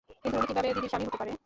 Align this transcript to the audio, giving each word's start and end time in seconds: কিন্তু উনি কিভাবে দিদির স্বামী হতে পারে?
কিন্তু 0.23 0.35
উনি 0.39 0.45
কিভাবে 0.49 0.67
দিদির 0.75 0.91
স্বামী 0.91 1.05
হতে 1.07 1.17
পারে? 1.21 1.31